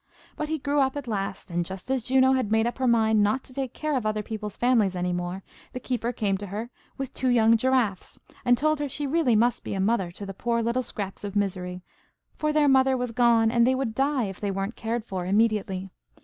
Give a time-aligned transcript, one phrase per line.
[0.35, 3.21] But he grew up at last, and just as Juno had made up her mind
[3.21, 5.43] not to take care of other people's families any more,
[5.73, 9.63] the keeper came to her with two young giraffes, and told her she really must
[9.63, 11.83] be a mother to the poor little scraps of misery,
[12.35, 15.91] for their mother was gone, and they would die if they weren't cared for immediately.